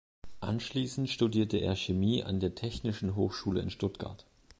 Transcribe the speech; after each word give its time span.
Anschließend 0.39 1.11
studierte 1.11 1.57
er 1.57 1.75
Chemie 1.75 2.23
an 2.23 2.39
der 2.39 2.55
Technischen 2.55 3.15
Hochschule 3.15 3.61
in 3.61 3.69
Stuttgart. 3.69 4.25